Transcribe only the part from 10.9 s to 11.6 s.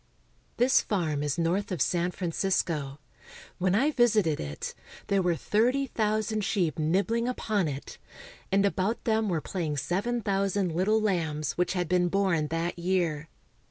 lambs